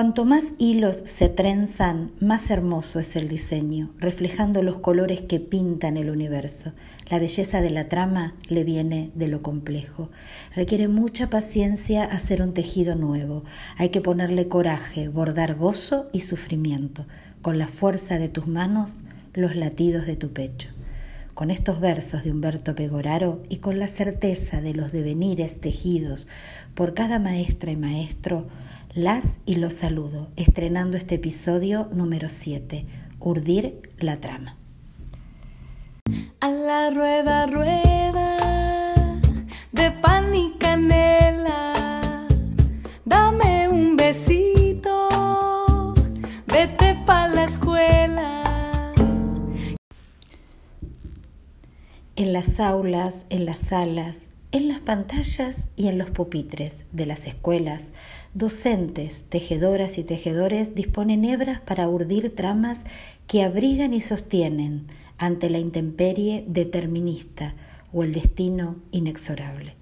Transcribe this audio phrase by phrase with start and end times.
[0.00, 5.98] Cuanto más hilos se trenzan, más hermoso es el diseño, reflejando los colores que pintan
[5.98, 6.72] el universo.
[7.10, 10.10] La belleza de la trama le viene de lo complejo.
[10.56, 13.44] Requiere mucha paciencia hacer un tejido nuevo.
[13.76, 17.04] Hay que ponerle coraje, bordar gozo y sufrimiento.
[17.42, 19.00] Con la fuerza de tus manos,
[19.34, 20.70] los latidos de tu pecho.
[21.34, 26.26] Con estos versos de Humberto Pegoraro y con la certeza de los devenires tejidos
[26.74, 28.48] por cada maestra y maestro,
[28.94, 32.86] las y los saludo, estrenando este episodio número 7,
[33.20, 34.56] Urdir la trama.
[36.40, 38.36] A la rueda, rueda,
[39.70, 42.26] de pan y canela,
[43.04, 45.94] dame un besito,
[46.48, 48.92] vete pa' la escuela.
[52.16, 57.26] En las aulas, en las salas, en las pantallas y en los pupitres de las
[57.26, 57.90] escuelas,
[58.34, 62.84] docentes, tejedoras y tejedores disponen hebras para urdir tramas
[63.28, 64.86] que abrigan y sostienen
[65.18, 67.54] ante la intemperie determinista
[67.92, 69.74] o el destino inexorable.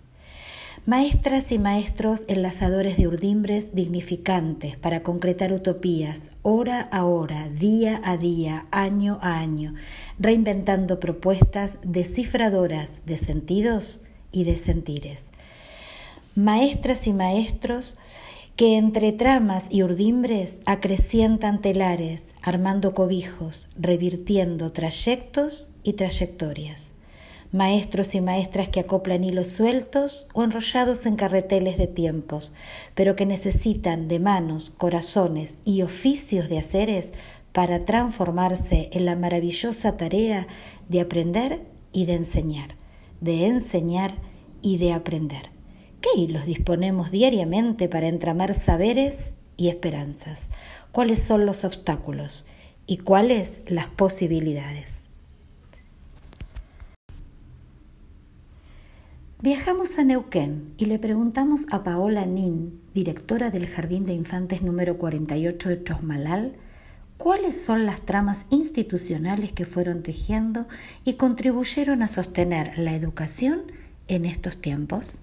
[0.85, 8.17] Maestras y maestros enlazadores de urdimbres dignificantes para concretar utopías, hora a hora, día a
[8.17, 9.75] día, año a año,
[10.19, 15.21] reinventando propuestas descifradoras de sentidos y de sentires.
[16.35, 17.97] Maestras y maestros
[18.59, 26.89] que entre tramas y urdimbres acrecientan telares, armando cobijos, revirtiendo trayectos y trayectorias.
[27.53, 32.53] Maestros y maestras que acoplan hilos sueltos o enrollados en carreteles de tiempos,
[32.97, 37.13] pero que necesitan de manos, corazones y oficios de haceres
[37.53, 40.49] para transformarse en la maravillosa tarea
[40.89, 41.63] de aprender
[41.93, 42.75] y de enseñar
[43.21, 44.15] de enseñar
[44.63, 45.51] y de aprender.
[46.01, 50.49] ¿Qué hilos disponemos diariamente para entramar saberes y esperanzas?
[50.93, 52.47] ¿Cuáles son los obstáculos
[52.87, 55.09] y cuáles las posibilidades?
[59.41, 64.99] Viajamos a Neuquén y le preguntamos a Paola Nin, directora del Jardín de Infantes número
[64.99, 66.57] 48 de Chosmalal,
[67.19, 70.67] cuáles son las tramas institucionales que fueron tejiendo
[71.05, 73.71] y contribuyeron a sostener la educación
[74.07, 75.21] en estos tiempos?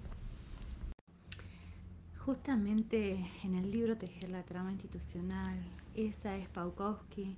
[2.20, 5.58] Justamente en el libro Tejer la trama institucional,
[5.96, 7.38] esa es Paukowski,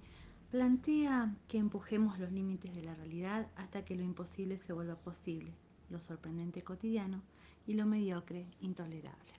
[0.49, 5.51] plantea que empujemos los límites de la realidad hasta que lo imposible se vuelva posible,
[5.89, 7.21] lo sorprendente cotidiano
[7.65, 9.33] y lo mediocre intolerable.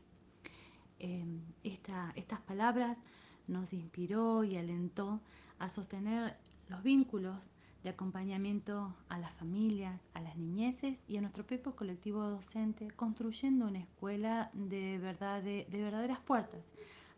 [1.00, 1.24] Eh,
[1.64, 2.98] estas palabras
[3.48, 5.20] nos inspiró y alentó
[5.58, 6.36] a sostener
[6.68, 7.50] los vínculos
[7.82, 13.66] de acompañamiento a las familias, a las niñeces y a nuestro propio colectivo docente, construyendo
[13.66, 16.60] una escuela de, verdad, de, verdaderas puertas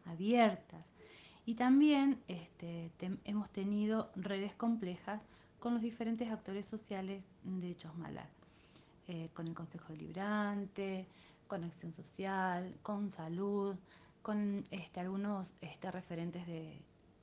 [0.07, 0.85] abiertas.
[1.47, 2.91] Y también este,
[3.25, 5.23] hemos tenido redes complejas
[5.59, 8.29] con los diferentes actores sociales de Chosmalal,
[9.09, 11.07] eh, con el Consejo Deliberante,
[11.49, 13.77] con Acción Social, con Salud,
[14.23, 16.47] con este, algunos este, referentes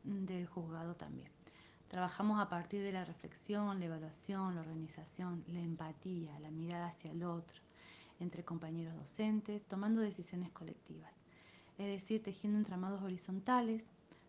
[0.04, 1.30] del juzgado también.
[1.88, 7.12] Trabajamos a partir de la reflexión, la evaluación, la organización, la empatía, la mirada hacia
[7.12, 7.62] el otro,
[8.20, 11.12] entre compañeros docentes, tomando decisiones colectivas.
[11.78, 13.84] Es decir, tejiendo entramados horizontales,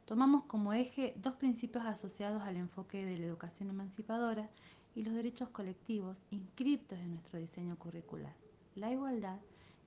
[0.05, 4.49] tomamos como eje dos principios asociados al enfoque de la educación emancipadora
[4.95, 8.35] y los derechos colectivos inscriptos en nuestro diseño curricular,
[8.75, 9.39] la igualdad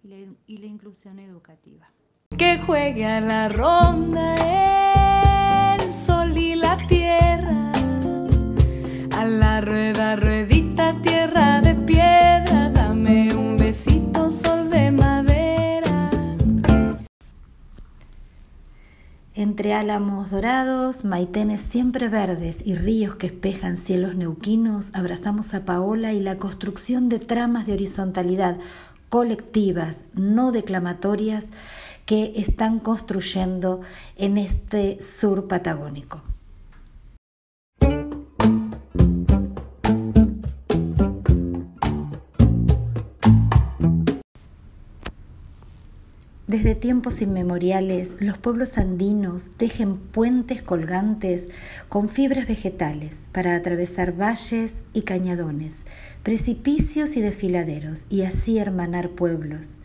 [0.03, 1.89] y la inclusión educativa
[2.71, 4.35] que juegue a la ronda
[5.75, 7.73] el sol y la tierra,
[9.17, 16.11] a la rueda, ruedita, tierra de piedra, dame un besito, sol de madera.
[19.33, 26.13] Entre álamos dorados, maitenes siempre verdes y ríos que espejan cielos neuquinos, abrazamos a Paola
[26.13, 28.57] y la construcción de tramas de horizontalidad
[29.11, 31.49] colectivas, no declamatorias,
[32.05, 33.81] que están construyendo
[34.15, 36.21] en este sur patagónico.
[46.51, 51.47] Desde tiempos inmemoriales, los pueblos andinos tejen puentes colgantes
[51.87, 55.83] con fibras vegetales para atravesar valles y cañadones,
[56.23, 59.75] precipicios y desfiladeros, y así hermanar pueblos.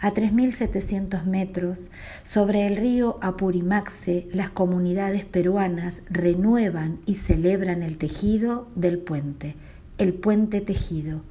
[0.00, 1.88] A 3.700 metros,
[2.24, 9.54] sobre el río Apurimaxe, las comunidades peruanas renuevan y celebran el tejido del puente,
[9.98, 11.22] el puente tejido.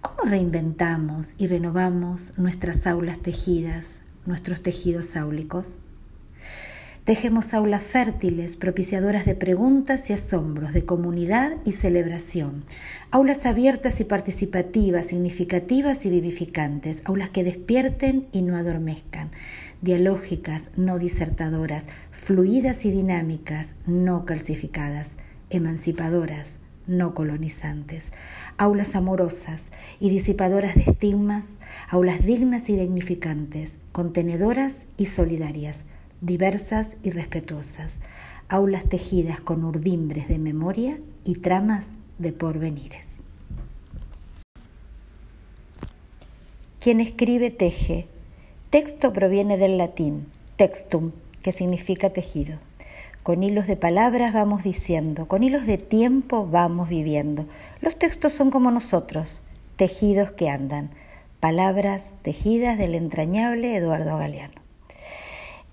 [0.00, 5.78] ¿Cómo reinventamos y renovamos nuestras aulas tejidas, nuestros tejidos áulicos?
[7.04, 12.64] Tejemos aulas fértiles, propiciadoras de preguntas y asombros, de comunidad y celebración.
[13.10, 17.02] Aulas abiertas y participativas, significativas y vivificantes.
[17.04, 19.30] Aulas que despierten y no adormezcan.
[19.80, 21.86] Dialógicas, no disertadoras.
[22.10, 25.16] Fluidas y dinámicas, no calcificadas.
[25.50, 28.10] Emancipadoras, no colonizantes,
[28.56, 29.62] aulas amorosas
[30.00, 31.54] y disipadoras de estigmas,
[31.88, 35.84] aulas dignas y dignificantes, contenedoras y solidarias,
[36.20, 37.98] diversas y respetuosas,
[38.48, 43.06] aulas tejidas con urdimbres de memoria y tramas de porvenires.
[46.80, 48.08] Quien escribe teje.
[48.70, 50.26] Texto proviene del latín
[50.56, 51.12] textum,
[51.42, 52.58] que significa tejido.
[53.28, 57.44] Con hilos de palabras vamos diciendo, con hilos de tiempo vamos viviendo.
[57.82, 59.42] Los textos son como nosotros,
[59.76, 60.88] tejidos que andan,
[61.38, 64.62] palabras tejidas del entrañable Eduardo Galeano.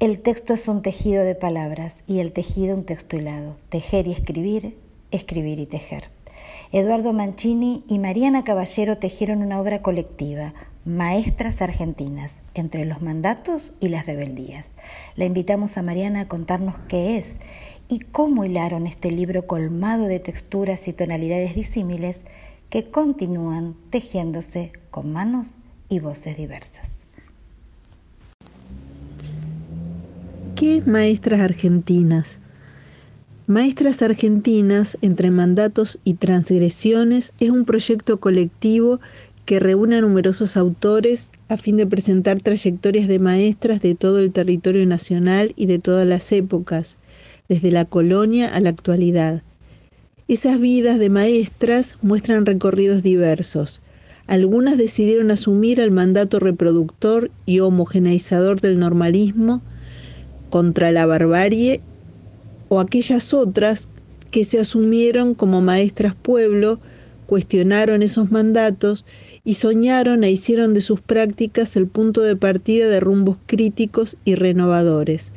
[0.02, 3.56] El texto es un tejido de palabras y el tejido un texto hilado.
[3.70, 4.78] Tejer y escribir,
[5.12, 6.10] escribir y tejer.
[6.74, 10.54] Eduardo Mancini y Mariana Caballero tejieron una obra colectiva,
[10.86, 14.70] Maestras Argentinas, entre los mandatos y las rebeldías.
[15.16, 17.38] La invitamos a Mariana a contarnos qué es
[17.90, 22.18] y cómo hilaron este libro colmado de texturas y tonalidades disímiles
[22.70, 25.54] que continúan tejiéndose con manos
[25.90, 27.00] y voces diversas.
[30.56, 32.42] ¿Qué es Maestras Argentinas?
[33.48, 39.00] Maestras Argentinas, entre mandatos y transgresiones, es un proyecto colectivo
[39.46, 44.32] que reúne a numerosos autores a fin de presentar trayectorias de maestras de todo el
[44.32, 46.98] territorio nacional y de todas las épocas,
[47.48, 49.44] desde la colonia a la actualidad.
[50.28, 53.82] Esas vidas de maestras muestran recorridos diversos.
[54.26, 59.62] Algunas decidieron asumir el mandato reproductor y homogeneizador del normalismo
[60.50, 61.82] contra la barbarie
[62.70, 63.88] o aquellas otras
[64.32, 66.80] que se asumieron como maestras pueblo,
[67.26, 69.06] cuestionaron esos mandatos
[69.44, 74.36] y soñaron e hicieron de sus prácticas el punto de partida de rumbos críticos y
[74.36, 75.32] renovadores.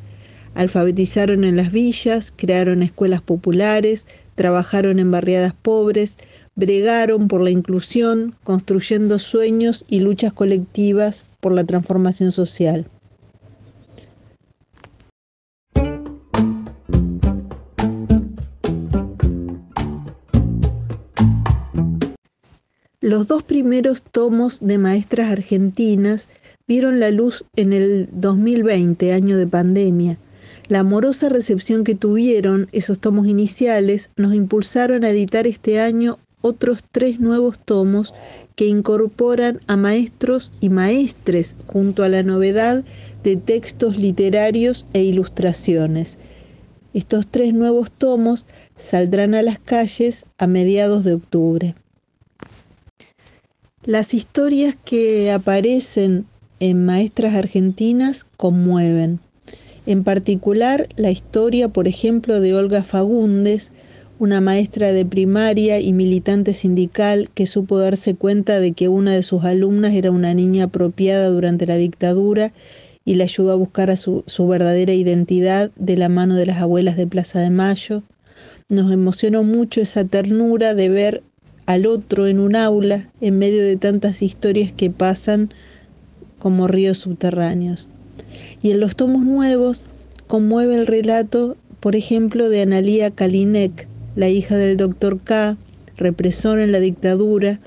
[0.55, 6.17] Alfabetizaron en las villas, crearon escuelas populares, trabajaron en barriadas pobres,
[6.57, 12.89] bregaron por la inclusión, construyendo sueños y luchas colectivas por la transformación social.
[23.09, 26.29] Los dos primeros tomos de Maestras Argentinas
[26.67, 30.19] vieron la luz en el 2020, año de pandemia.
[30.69, 36.85] La amorosa recepción que tuvieron esos tomos iniciales nos impulsaron a editar este año otros
[36.93, 38.13] tres nuevos tomos
[38.57, 42.85] que incorporan a maestros y maestres junto a la novedad
[43.25, 46.19] de textos literarios e ilustraciones.
[46.93, 48.45] Estos tres nuevos tomos
[48.77, 51.75] saldrán a las calles a mediados de octubre.
[53.89, 56.27] Las historias que aparecen
[56.61, 59.19] en Maestras Argentinas conmueven.
[59.87, 63.73] En particular, la historia, por ejemplo, de Olga Fagundes,
[64.19, 69.23] una maestra de primaria y militante sindical que supo darse cuenta de que una de
[69.23, 72.53] sus alumnas era una niña apropiada durante la dictadura
[73.07, 76.61] y le ayudó a buscar a su, su verdadera identidad de la mano de las
[76.61, 78.03] abuelas de Plaza de Mayo.
[78.69, 81.23] Nos emocionó mucho esa ternura de ver
[81.69, 85.53] al otro en un aula en medio de tantas historias que pasan
[86.39, 87.91] como ríos subterráneos.
[88.63, 89.83] Y en los tomos nuevos
[90.29, 95.59] conmueve el relato, por ejemplo, de Analía Kalinek, la hija del doctor K,
[95.99, 97.61] represor en la dictadura.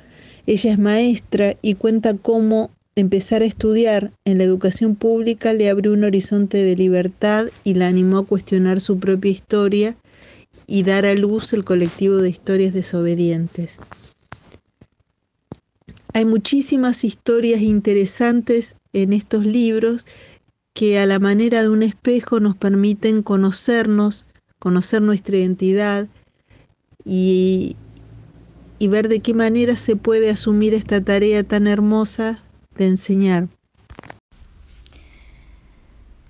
[0.47, 5.93] Ella es maestra y cuenta cómo empezar a estudiar en la educación pública le abrió
[5.93, 9.95] un horizonte de libertad y la animó a cuestionar su propia historia
[10.71, 13.79] y dar a luz el colectivo de historias desobedientes.
[16.13, 20.05] Hay muchísimas historias interesantes en estos libros
[20.73, 24.25] que a la manera de un espejo nos permiten conocernos,
[24.59, 26.07] conocer nuestra identidad
[27.03, 27.75] y,
[28.79, 32.45] y ver de qué manera se puede asumir esta tarea tan hermosa
[32.77, 33.49] de enseñar.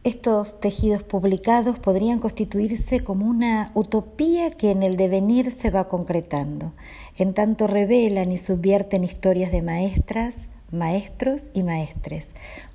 [0.03, 6.73] Estos tejidos publicados podrían constituirse como una utopía que en el devenir se va concretando,
[7.17, 12.25] en tanto revelan y subvierten historias de maestras, maestros y maestres,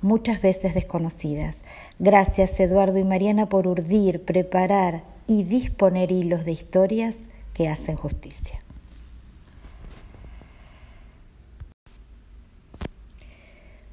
[0.01, 1.63] muchas veces desconocidas.
[1.99, 8.63] Gracias Eduardo y Mariana por urdir, preparar y disponer hilos de historias que hacen justicia.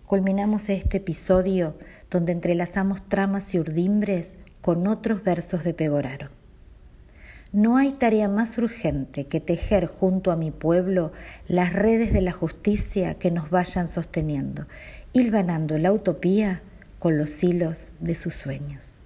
[0.06, 1.76] Culminamos este episodio
[2.11, 6.28] donde entrelazamos tramas y urdimbres con otros versos de Pegoraro.
[7.52, 11.12] No hay tarea más urgente que tejer junto a mi pueblo
[11.46, 14.66] las redes de la justicia que nos vayan sosteniendo,
[15.12, 16.62] hilvanando la utopía
[16.99, 18.99] con los hilos de sus sueños.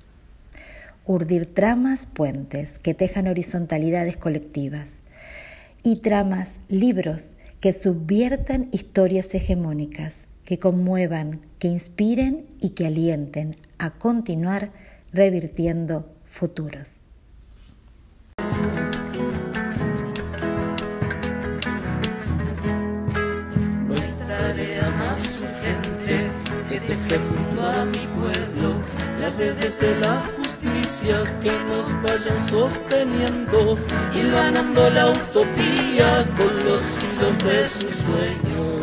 [1.05, 5.00] Urdir tramas, puentes que tejan horizontalidades colectivas
[5.83, 13.90] y tramas, libros que subviertan historias hegemónicas, que conmuevan, que inspiren y que alienten a
[13.90, 14.73] continuar
[15.12, 17.00] revirtiendo futuros.
[23.87, 26.31] No hay tarea más urgente
[26.71, 28.69] que dejar junto a mi pueblo
[29.37, 33.76] redes de la justicia que nos vayan sosteniendo,
[34.14, 38.78] y ganando la utopía con los hilos de sus sueños.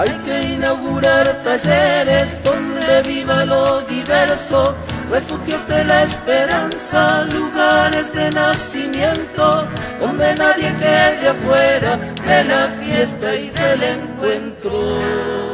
[0.00, 4.74] Hay que inaugurar talleres donde viva lo diverso,
[5.10, 9.68] refugios de la esperanza, lugares de nacimiento,
[10.00, 15.49] donde nadie quede afuera de la fiesta y del encuentro.